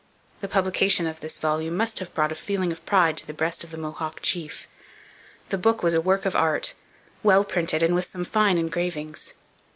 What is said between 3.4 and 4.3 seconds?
of the Mohawk